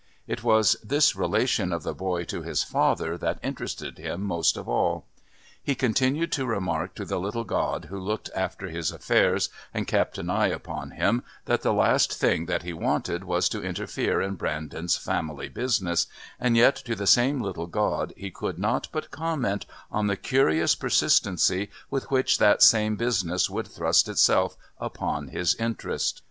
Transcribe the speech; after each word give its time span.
It 0.25 0.43
was 0.43 0.75
this 0.83 1.15
relation 1.15 1.71
of 1.71 1.83
the 1.83 1.93
boy 1.93 2.23
to 2.23 2.41
his 2.41 2.63
father 2.63 3.19
that 3.19 3.37
interested 3.43 3.99
him 3.99 4.23
most 4.23 4.57
of 4.57 4.67
all. 4.67 5.05
He 5.61 5.75
continued 5.75 6.31
to 6.31 6.47
remark 6.47 6.95
to 6.95 7.05
the 7.05 7.19
little 7.19 7.43
god 7.43 7.85
who 7.85 7.99
looked 7.99 8.27
after 8.35 8.65
his 8.69 8.89
affairs 8.91 9.49
and 9.75 9.85
kept 9.85 10.17
an 10.17 10.27
eye 10.27 10.47
upon 10.47 10.89
him 10.89 11.21
that 11.45 11.61
the 11.61 11.71
last 11.71 12.15
thing 12.15 12.47
that 12.47 12.63
he 12.63 12.73
wanted 12.73 13.25
was 13.25 13.47
to 13.49 13.61
interfere 13.61 14.21
in 14.23 14.33
Brandon's 14.37 14.97
family 14.97 15.49
business, 15.49 16.07
and 16.39 16.57
yet 16.57 16.75
to 16.77 16.95
the 16.95 17.05
same 17.05 17.39
little 17.39 17.67
god 17.67 18.11
he 18.17 18.31
could 18.31 18.57
not 18.57 18.87
but 18.91 19.11
comment 19.11 19.67
on 19.91 20.07
the 20.07 20.17
curious 20.17 20.73
persistency 20.73 21.69
with 21.91 22.09
which 22.09 22.39
that 22.39 22.63
same 22.63 22.95
business 22.95 23.51
would 23.51 23.67
thrust 23.67 24.09
itself 24.09 24.57
upon 24.79 25.27
his 25.27 25.53
interest. 25.53 26.19